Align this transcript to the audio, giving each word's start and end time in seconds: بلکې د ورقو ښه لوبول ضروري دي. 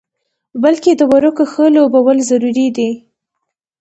بلکې 0.63 0.91
د 0.99 1.01
ورقو 1.11 1.43
ښه 1.51 1.65
لوبول 1.75 2.17
ضروري 2.29 2.67
دي. 2.77 2.91